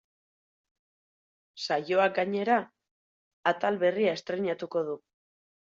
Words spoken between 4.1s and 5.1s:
estreinatuko du.